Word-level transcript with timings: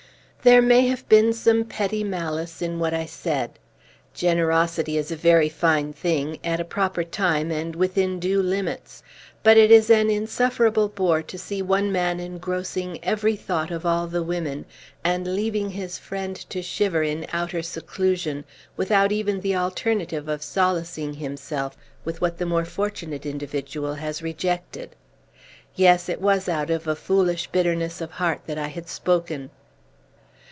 There 0.43 0.63
may 0.63 0.87
have 0.87 1.07
been 1.07 1.33
some 1.33 1.65
petty 1.65 2.03
malice 2.03 2.63
in 2.63 2.79
what 2.79 2.95
I 2.95 3.05
said. 3.05 3.59
Generosity 4.15 4.97
is 4.97 5.11
a 5.11 5.15
very 5.15 5.49
fine 5.49 5.93
thing, 5.93 6.39
at 6.43 6.59
a 6.59 6.65
proper 6.65 7.03
time 7.03 7.51
and 7.51 7.75
within 7.75 8.19
due 8.19 8.41
limits. 8.41 9.03
But 9.43 9.57
it 9.57 9.69
is 9.69 9.91
an 9.91 10.09
insufferable 10.09 10.87
bore 10.89 11.21
to 11.21 11.37
see 11.37 11.61
one 11.61 11.91
man 11.91 12.19
engrossing 12.19 12.97
every 13.03 13.35
thought 13.35 13.69
of 13.69 13.85
all 13.85 14.07
the 14.07 14.23
women, 14.23 14.65
and 15.03 15.35
leaving 15.35 15.69
his 15.69 15.99
friend 15.99 16.35
to 16.49 16.63
shiver 16.63 17.03
in 17.03 17.27
outer 17.31 17.61
seclusion, 17.61 18.43
without 18.75 19.11
even 19.11 19.41
the 19.41 19.55
alternative 19.55 20.27
of 20.27 20.41
solacing 20.41 21.13
himself 21.13 21.77
with 22.03 22.19
what 22.19 22.39
the 22.39 22.47
more 22.47 22.65
fortunate 22.65 23.27
individual 23.27 23.93
has 23.93 24.23
rejected. 24.23 24.95
Yes, 25.75 26.09
it 26.09 26.19
was 26.19 26.49
out 26.49 26.71
of 26.71 26.87
a 26.87 26.95
foolish 26.95 27.45
bitterness 27.51 28.01
of 28.01 28.09
heart 28.13 28.41
that 28.47 28.57
I 28.57 28.69
had 28.69 28.89
spoken. 28.89 29.51